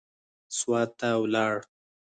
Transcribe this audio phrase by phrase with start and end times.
[0.57, 1.53] سوات ته ولاړ.